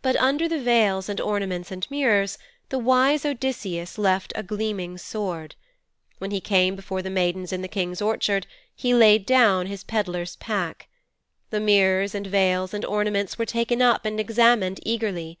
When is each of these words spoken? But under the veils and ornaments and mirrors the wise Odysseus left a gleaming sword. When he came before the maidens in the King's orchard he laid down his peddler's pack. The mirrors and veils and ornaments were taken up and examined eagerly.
But 0.00 0.16
under 0.16 0.48
the 0.48 0.58
veils 0.62 1.10
and 1.10 1.20
ornaments 1.20 1.70
and 1.70 1.86
mirrors 1.90 2.38
the 2.70 2.78
wise 2.78 3.26
Odysseus 3.26 3.98
left 3.98 4.32
a 4.34 4.42
gleaming 4.42 4.96
sword. 4.96 5.56
When 6.16 6.30
he 6.30 6.40
came 6.40 6.74
before 6.74 7.02
the 7.02 7.10
maidens 7.10 7.52
in 7.52 7.60
the 7.60 7.68
King's 7.68 8.00
orchard 8.00 8.46
he 8.74 8.94
laid 8.94 9.26
down 9.26 9.66
his 9.66 9.84
peddler's 9.84 10.36
pack. 10.36 10.88
The 11.50 11.60
mirrors 11.60 12.14
and 12.14 12.26
veils 12.26 12.72
and 12.72 12.82
ornaments 12.82 13.36
were 13.36 13.44
taken 13.44 13.82
up 13.82 14.06
and 14.06 14.18
examined 14.18 14.80
eagerly. 14.84 15.38